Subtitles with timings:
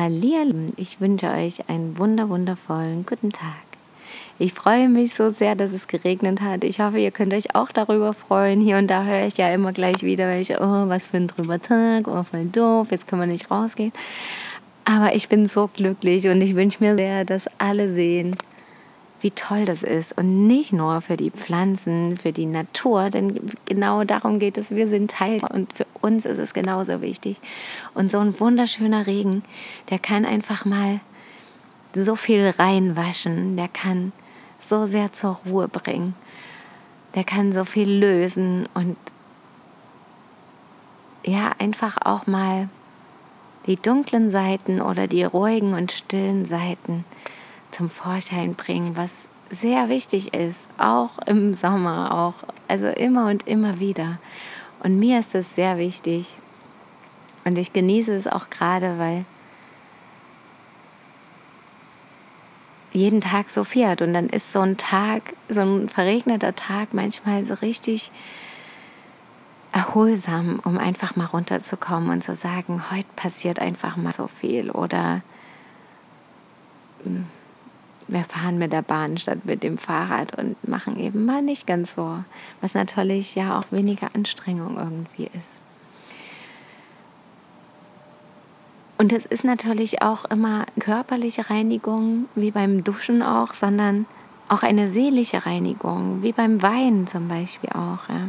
[0.00, 3.66] Hallihallo, ich wünsche euch einen wunder wundervollen guten Tag.
[4.38, 6.64] Ich freue mich so sehr, dass es geregnet hat.
[6.64, 8.62] Ich hoffe, ihr könnt euch auch darüber freuen.
[8.62, 11.60] Hier und da höre ich ja immer gleich wieder welche, oh, was für ein drüber
[11.60, 13.92] Tag, oh, voll doof, jetzt können wir nicht rausgehen.
[14.86, 18.36] Aber ich bin so glücklich und ich wünsche mir sehr, dass alle sehen,
[19.20, 20.16] wie toll das ist.
[20.16, 24.70] Und nicht nur für die Pflanzen, für die Natur, denn genau darum geht es.
[24.70, 27.40] Wir sind Teil und für uns ist es genauso wichtig.
[27.94, 29.42] Und so ein wunderschöner Regen,
[29.90, 31.00] der kann einfach mal
[31.92, 34.12] so viel reinwaschen, der kann
[34.58, 36.14] so sehr zur Ruhe bringen,
[37.14, 38.96] der kann so viel lösen und
[41.24, 42.68] ja, einfach auch mal
[43.66, 47.04] die dunklen Seiten oder die ruhigen und stillen Seiten
[47.70, 52.34] zum Vorschein bringen, was sehr wichtig ist, auch im Sommer, auch
[52.68, 54.18] also immer und immer wieder.
[54.80, 56.36] Und mir ist es sehr wichtig.
[57.44, 59.24] Und ich genieße es auch gerade, weil
[62.92, 67.44] jeden Tag so fährt und dann ist so ein Tag, so ein verregneter Tag manchmal
[67.44, 68.10] so richtig
[69.72, 74.70] erholsam, um einfach mal runterzukommen und zu sagen, heute passiert einfach mal so viel.
[74.70, 75.22] Oder
[77.04, 77.26] hm,
[78.10, 81.94] wir fahren mit der Bahn statt mit dem Fahrrad und machen eben mal nicht ganz
[81.94, 82.22] so,
[82.60, 85.62] was natürlich ja auch weniger Anstrengung irgendwie ist.
[88.98, 94.04] Und es ist natürlich auch immer körperliche Reinigung, wie beim Duschen auch, sondern
[94.48, 98.08] auch eine seelische Reinigung, wie beim Weinen zum Beispiel auch.
[98.08, 98.26] Ja.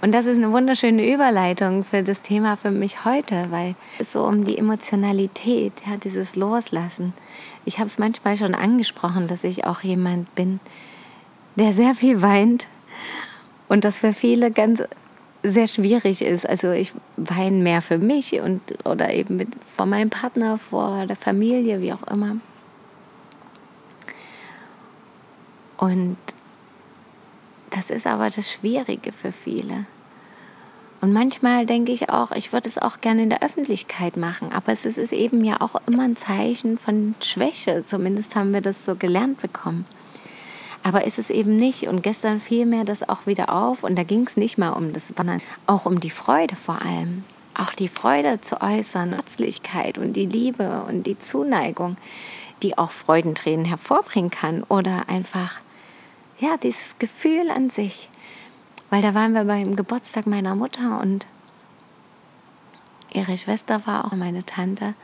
[0.00, 4.24] Und das ist eine wunderschöne Überleitung für das Thema für mich heute, weil es so
[4.24, 7.14] um die Emotionalität, ja, dieses Loslassen.
[7.64, 10.60] Ich habe es manchmal schon angesprochen, dass ich auch jemand bin,
[11.56, 12.68] der sehr viel weint
[13.68, 14.82] und das für viele ganz
[15.42, 16.48] sehr schwierig ist.
[16.48, 21.16] Also ich weine mehr für mich und oder eben mit, vor meinem Partner, vor der
[21.16, 22.36] Familie, wie auch immer.
[25.76, 26.16] Und
[27.78, 29.86] das ist aber das Schwierige für viele.
[31.00, 34.72] Und manchmal denke ich auch, ich würde es auch gerne in der Öffentlichkeit machen, aber
[34.72, 37.84] es ist eben ja auch immer ein Zeichen von Schwäche.
[37.84, 39.84] Zumindest haben wir das so gelernt bekommen.
[40.82, 41.86] Aber ist es eben nicht.
[41.86, 43.84] Und gestern fiel mir das auch wieder auf.
[43.84, 47.22] Und da ging es nicht mal um das, sondern auch um die Freude vor allem.
[47.56, 51.96] Auch die Freude zu äußern, Herzlichkeit und die Liebe und die Zuneigung,
[52.64, 54.64] die auch Freudentränen hervorbringen kann.
[54.64, 55.60] Oder einfach
[56.40, 58.08] ja, dieses Gefühl an sich.
[58.90, 61.26] Weil da waren wir beim Geburtstag meiner Mutter und
[63.12, 64.94] ihre Schwester war auch meine Tante.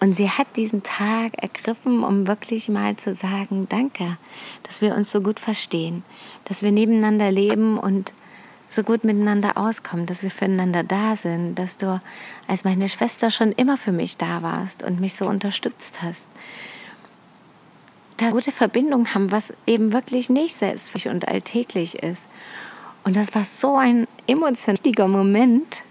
[0.00, 4.18] Und sie hat diesen Tag ergriffen, um wirklich mal zu sagen, danke,
[4.62, 6.02] dass wir uns so gut verstehen,
[6.44, 8.12] dass wir nebeneinander leben und
[8.68, 12.02] so gut miteinander auskommen, dass wir füreinander da sind, dass du
[12.48, 16.28] als meine Schwester schon immer für mich da warst und mich so unterstützt hast
[18.16, 22.28] da gute Verbindung haben, was eben wirklich nicht selbstverständlich und alltäglich ist.
[23.02, 25.82] Und das war so ein emotionaler Moment.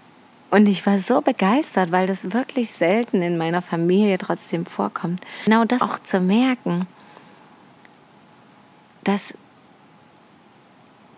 [0.50, 5.20] Und ich war so begeistert, weil das wirklich selten in meiner Familie trotzdem vorkommt.
[5.44, 6.86] Genau das auch zu merken,
[9.02, 9.34] dass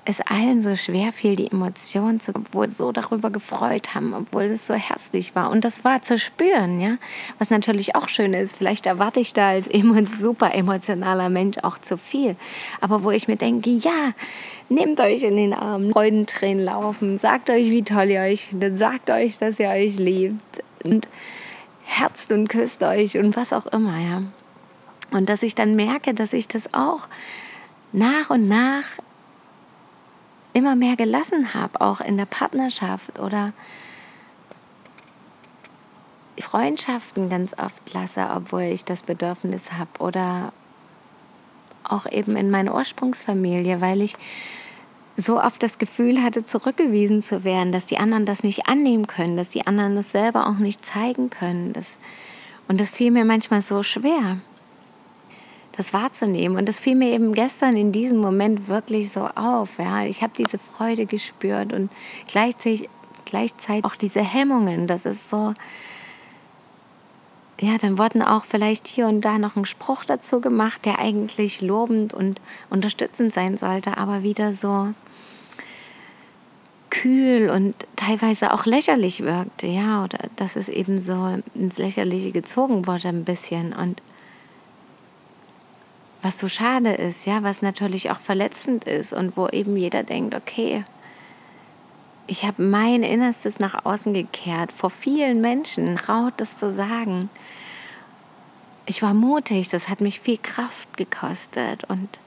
[0.07, 4.67] es allen so schwer fiel, die Emotionen zu, obwohl so darüber gefreut haben, obwohl es
[4.67, 5.51] so herzlich war.
[5.51, 6.97] Und das war zu spüren, ja.
[7.39, 8.57] Was natürlich auch schön ist.
[8.57, 9.69] Vielleicht erwarte ich da als
[10.19, 12.37] super emotionaler Mensch auch zu viel.
[12.81, 14.13] Aber wo ich mir denke, ja,
[14.69, 19.11] nehmt euch in den Arm, Freudentränen laufen, sagt euch, wie toll ihr euch findet, sagt
[19.11, 21.09] euch, dass ihr euch liebt und
[21.85, 24.23] herzt und küsst euch und was auch immer, ja.
[25.11, 27.09] Und dass ich dann merke, dass ich das auch
[27.93, 28.83] nach und nach
[30.57, 33.53] immer mehr gelassen habe, auch in der Partnerschaft oder
[36.39, 40.55] Freundschaften ganz oft lasse, obwohl ich das Bedürfnis habe oder
[41.85, 44.15] auch eben in meiner Ursprungsfamilie, weil ich
[45.19, 49.37] so oft das Gefühl hatte, zurückgewiesen zu werden, dass die anderen das nicht annehmen können,
[49.37, 51.75] dass die anderen das selber auch nicht zeigen können.
[51.75, 51.99] Das,
[52.67, 54.39] und das fiel mir manchmal so schwer
[55.77, 56.57] das wahrzunehmen.
[56.57, 59.79] Und das fiel mir eben gestern in diesem Moment wirklich so auf.
[59.79, 60.05] Ja.
[60.05, 61.91] Ich habe diese Freude gespürt und
[62.29, 62.89] gleichzeitig,
[63.25, 64.87] gleichzeitig auch diese Hemmungen.
[64.87, 65.53] Das ist so,
[67.61, 71.61] ja, dann wurden auch vielleicht hier und da noch ein Spruch dazu gemacht, der eigentlich
[71.61, 72.41] lobend und
[72.71, 74.93] unterstützend sein sollte, aber wieder so
[76.89, 82.87] kühl und teilweise auch lächerlich wirkte, ja, oder dass es eben so ins Lächerliche gezogen
[82.87, 84.01] wurde ein bisschen und
[86.23, 90.35] was so schade ist, ja, was natürlich auch verletzend ist und wo eben jeder denkt,
[90.35, 90.85] okay,
[92.27, 97.31] ich habe mein Innerstes nach außen gekehrt, vor vielen Menschen, traut das zu sagen.
[98.87, 102.21] Ich war mutig, das hat mich viel Kraft gekostet und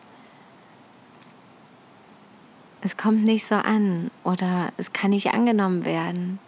[2.81, 6.39] es kommt nicht so an oder es kann nicht angenommen werden.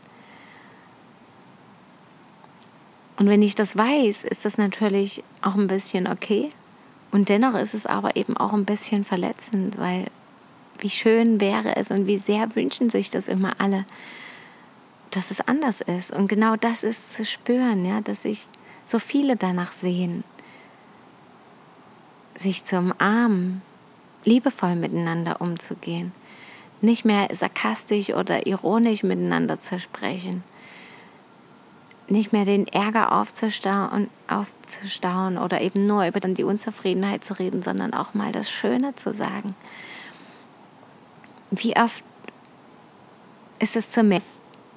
[3.17, 6.49] Und wenn ich das weiß, ist das natürlich auch ein bisschen okay.
[7.11, 10.05] Und dennoch ist es aber eben auch ein bisschen verletzend, weil
[10.79, 13.85] wie schön wäre es und wie sehr wünschen sich das immer alle,
[15.11, 16.11] dass es anders ist.
[16.11, 18.47] Und genau das ist zu spüren, ja, dass sich
[18.85, 20.23] so viele danach sehen,
[22.35, 23.61] sich zu umarmen,
[24.23, 26.11] liebevoll miteinander umzugehen,
[26.81, 30.43] nicht mehr sarkastisch oder ironisch miteinander zu sprechen,
[32.11, 37.61] nicht mehr den Ärger aufzustauen, aufzustauen oder eben nur über dann die Unzufriedenheit zu reden,
[37.61, 39.55] sondern auch mal das Schöne zu sagen.
[41.49, 42.03] Wie oft
[43.59, 44.21] ist es zu mir,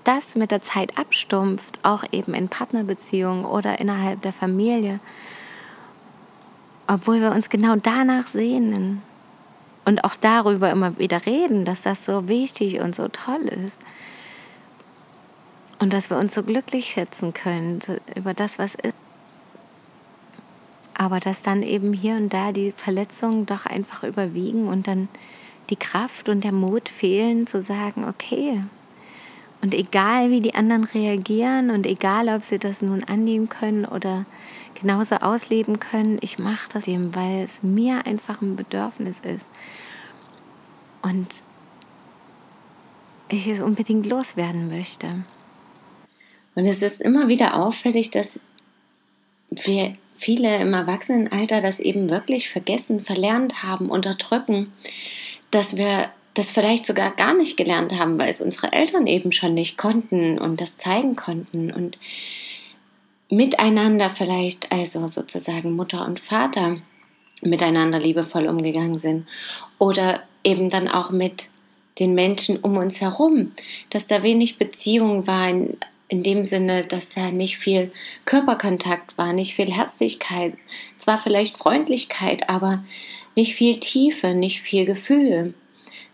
[0.05, 5.01] das mit der Zeit abstumpft, auch eben in Partnerbeziehungen oder innerhalb der Familie,
[6.87, 9.03] obwohl wir uns genau danach sehnen
[9.85, 13.81] und auch darüber immer wieder reden, dass das so wichtig und so toll ist.
[15.85, 17.79] Und dass wir uns so glücklich schätzen können
[18.17, 18.95] über das, was ist.
[20.95, 25.11] Aber dass dann eben hier und da die Verletzungen doch einfach überwiegen und dann
[25.69, 28.63] die Kraft und der Mut fehlen zu sagen, okay.
[29.61, 34.25] Und egal wie die anderen reagieren und egal ob sie das nun annehmen können oder
[34.81, 39.51] genauso ausleben können, ich mache das eben, weil es mir einfach ein Bedürfnis ist.
[41.03, 41.45] Und
[43.29, 45.11] ich es unbedingt loswerden möchte.
[46.55, 48.43] Und es ist immer wieder auffällig, dass
[49.51, 54.73] wir viele im Erwachsenenalter das eben wirklich vergessen, verlernt haben, unterdrücken,
[55.51, 59.55] dass wir das vielleicht sogar gar nicht gelernt haben, weil es unsere Eltern eben schon
[59.55, 61.73] nicht konnten und das zeigen konnten.
[61.73, 61.99] Und
[63.31, 66.77] miteinander vielleicht, also sozusagen Mutter und Vater,
[67.43, 69.27] miteinander liebevoll umgegangen sind.
[69.79, 71.51] Oder eben dann auch mit
[72.01, 73.53] den Menschen um uns herum,
[73.91, 75.53] dass da wenig Beziehung war
[76.09, 77.93] in, dem Sinne, dass da nicht viel
[78.25, 80.55] Körperkontakt war, nicht viel Herzlichkeit,
[80.97, 82.85] zwar vielleicht Freundlichkeit, aber
[83.35, 85.55] nicht viel Tiefe, nicht viel Gefühl,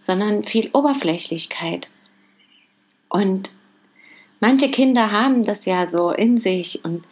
[0.01, 1.89] sondern viel Oberflächlichkeit.
[3.09, 3.51] Und
[4.41, 7.05] manche Kinder haben das ja so in sich und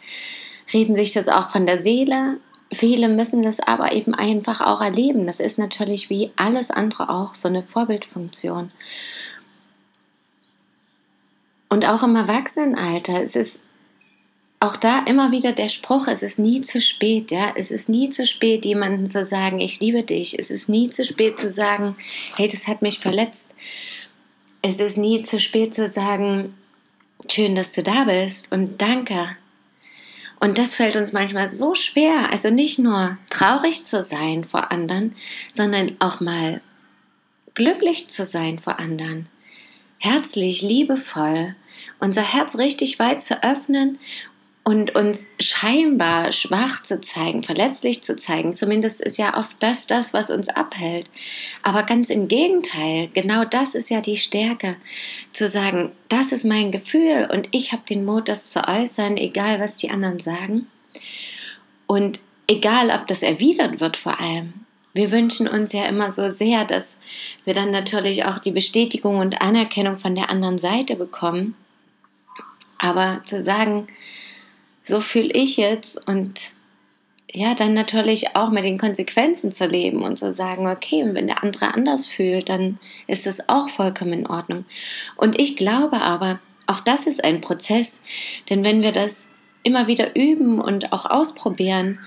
[0.73, 2.39] reden sich das auch von der Seele.
[2.71, 5.25] Viele müssen das aber eben einfach auch erleben.
[5.25, 8.71] Das ist natürlich wie alles andere auch so eine Vorbildfunktion.
[11.69, 13.61] Und auch im Erwachsenenalter, es ist
[14.59, 18.09] auch da immer wieder der Spruch, es ist nie zu spät, ja, es ist nie
[18.09, 20.37] zu spät, jemandem zu sagen, ich liebe dich.
[20.37, 21.95] Es ist nie zu spät zu sagen,
[22.35, 23.51] hey, das hat mich verletzt.
[24.61, 26.53] Es ist nie zu spät zu sagen,
[27.31, 29.37] schön, dass du da bist und danke.
[30.41, 35.15] Und das fällt uns manchmal so schwer, also nicht nur traurig zu sein vor anderen,
[35.51, 36.61] sondern auch mal
[37.53, 39.29] glücklich zu sein vor anderen
[39.99, 41.55] herzlich, liebevoll
[41.99, 43.99] unser Herz richtig weit zu öffnen
[44.63, 48.55] und uns scheinbar schwach zu zeigen, verletzlich zu zeigen.
[48.55, 51.09] Zumindest ist ja oft das das, was uns abhält.
[51.63, 54.75] Aber ganz im Gegenteil, genau das ist ja die Stärke,
[55.31, 59.59] zu sagen, das ist mein Gefühl und ich habe den Mut, das zu äußern, egal
[59.59, 60.67] was die anderen sagen.
[61.87, 64.53] Und egal, ob das erwidert wird vor allem.
[64.93, 66.99] Wir wünschen uns ja immer so sehr, dass
[67.45, 71.55] wir dann natürlich auch die Bestätigung und Anerkennung von der anderen Seite bekommen.
[72.77, 73.87] Aber zu sagen,
[74.83, 76.53] so fühle ich jetzt und
[77.31, 81.27] ja, dann natürlich auch mit den Konsequenzen zu leben und zu sagen, okay, und wenn
[81.27, 84.65] der andere anders fühlt, dann ist das auch vollkommen in Ordnung.
[85.15, 88.01] Und ich glaube aber, auch das ist ein Prozess,
[88.49, 89.31] denn wenn wir das
[89.61, 91.99] immer wieder üben und auch ausprobieren,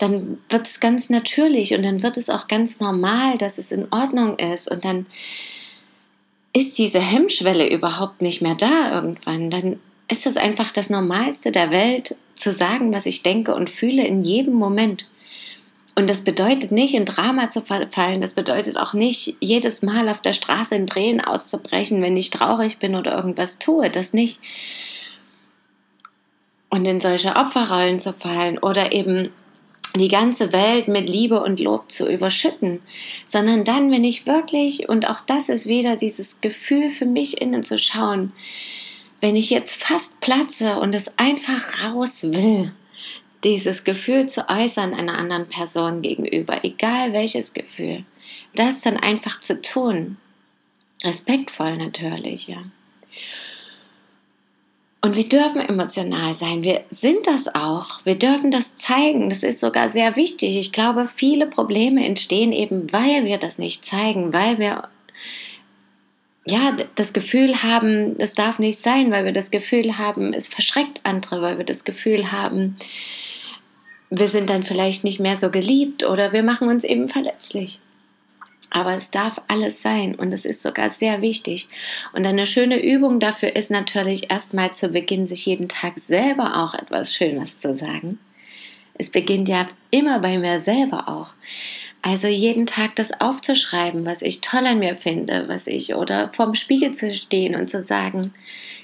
[0.00, 3.86] dann wird es ganz natürlich und dann wird es auch ganz normal, dass es in
[3.92, 5.06] Ordnung ist und dann
[6.52, 9.50] ist diese Hemmschwelle überhaupt nicht mehr da irgendwann.
[9.50, 9.78] Dann
[10.10, 14.22] ist das einfach das Normalste der Welt, zu sagen, was ich denke und fühle in
[14.22, 15.10] jedem Moment.
[15.94, 18.20] Und das bedeutet nicht, in Drama zu fallen.
[18.22, 22.78] Das bedeutet auch nicht, jedes Mal auf der Straße in Tränen auszubrechen, wenn ich traurig
[22.78, 23.90] bin oder irgendwas tue.
[23.90, 24.40] Das nicht.
[26.70, 29.30] und in solche Opferrollen zu fallen oder eben
[29.96, 32.80] die ganze Welt mit Liebe und Lob zu überschütten,
[33.24, 37.62] sondern dann, wenn ich wirklich, und auch das ist wieder dieses Gefühl für mich innen
[37.62, 38.32] zu schauen,
[39.20, 42.72] wenn ich jetzt fast platze und es einfach raus will,
[43.44, 48.04] dieses Gefühl zu äußern einer anderen Person gegenüber, egal welches Gefühl,
[48.54, 50.18] das dann einfach zu tun,
[51.04, 52.62] respektvoll natürlich, ja.
[55.02, 56.62] Und wir dürfen emotional sein.
[56.62, 58.04] Wir sind das auch.
[58.04, 59.30] Wir dürfen das zeigen.
[59.30, 60.58] Das ist sogar sehr wichtig.
[60.58, 64.82] Ich glaube, viele Probleme entstehen eben, weil wir das nicht zeigen, weil wir
[66.46, 71.00] ja das Gefühl haben, das darf nicht sein, weil wir das Gefühl haben, es verschreckt
[71.04, 72.76] andere, weil wir das Gefühl haben,
[74.10, 77.80] wir sind dann vielleicht nicht mehr so geliebt oder wir machen uns eben verletzlich.
[78.70, 81.68] Aber es darf alles sein und es ist sogar sehr wichtig.
[82.12, 86.74] Und eine schöne Übung dafür ist natürlich erstmal zu Beginn, sich jeden Tag selber auch
[86.74, 88.18] etwas Schönes zu sagen.
[88.94, 91.34] Es beginnt ja immer bei mir selber auch.
[92.02, 96.54] Also jeden Tag das aufzuschreiben, was ich toll an mir finde, was ich, oder vorm
[96.54, 98.32] Spiegel zu stehen und zu sagen,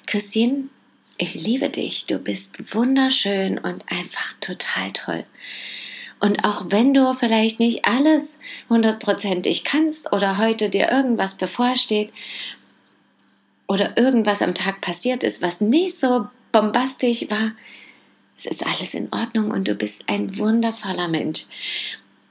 [0.07, 0.65] Christine,
[1.19, 5.25] ich liebe dich, du bist wunderschön und einfach total toll.
[6.21, 12.11] Und auch wenn du vielleicht nicht alles hundertprozentig kannst oder heute dir irgendwas bevorsteht
[13.67, 17.53] oder irgendwas am Tag passiert ist, was nicht so bombastisch war,
[18.37, 21.47] es ist alles in Ordnung und du bist ein wundervoller Mensch.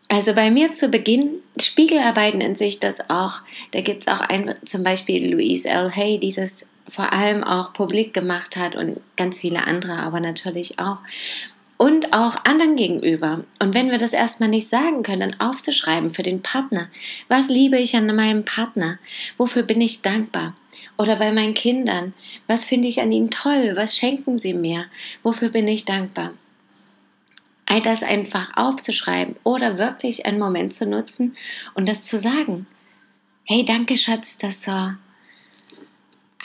[0.08, 4.56] Also bei mir zu Beginn, Spiegelarbeiten in sich das auch, da gibt es auch ein,
[4.64, 5.92] zum Beispiel Louise L.
[5.96, 10.78] Hay, die das vor allem auch publik gemacht hat und ganz viele andere aber natürlich
[10.78, 11.00] auch
[11.78, 13.46] und auch anderen gegenüber.
[13.60, 16.90] Und wenn wir das erstmal nicht sagen können, dann aufzuschreiben für den Partner.
[17.28, 18.98] Was liebe ich an meinem Partner?
[19.38, 20.56] Wofür bin ich dankbar?
[20.98, 22.14] Oder bei meinen Kindern.
[22.48, 23.74] Was finde ich an ihnen toll?
[23.76, 24.86] Was schenken sie mir?
[25.24, 26.34] Wofür bin ich dankbar?
[27.66, 31.36] All das einfach aufzuschreiben oder wirklich einen Moment zu nutzen
[31.74, 32.68] und das zu sagen.
[33.44, 34.98] Hey, danke Schatz, dass du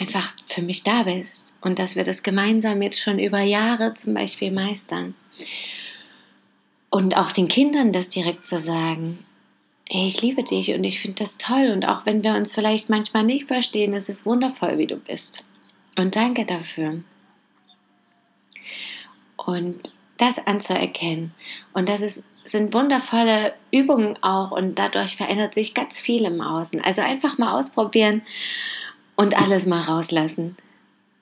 [0.00, 4.14] einfach für mich da bist und dass wir das gemeinsam jetzt schon über Jahre zum
[4.14, 5.14] Beispiel meistern.
[6.90, 9.24] Und auch den Kindern das direkt zu sagen.
[9.88, 11.70] Hey, ich liebe dich und ich finde das toll.
[11.72, 15.44] Und auch wenn wir uns vielleicht manchmal nicht verstehen, es ist wundervoll, wie du bist.
[15.96, 17.02] Und danke dafür.
[19.36, 21.32] Und das anzuerkennen.
[21.72, 24.50] Und das ist, sind wundervolle Übungen auch.
[24.50, 26.80] Und dadurch verändert sich ganz viel im Außen.
[26.82, 28.22] Also einfach mal ausprobieren
[29.16, 30.56] und alles mal rauslassen.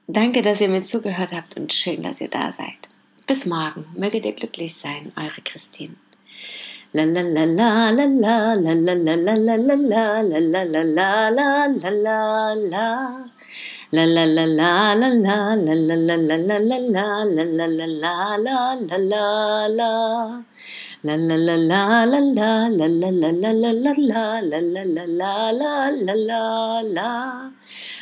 [0.07, 2.89] Danke, dass ihr mir zugehört habt und schön, dass ihr da seid.
[3.29, 3.85] Bis morgen.
[3.95, 5.97] Möget ihr glücklich sein, eure Christine.
[6.95, 7.05] La